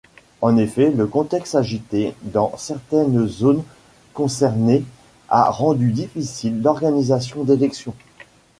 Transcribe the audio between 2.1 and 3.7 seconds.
dans certaines zones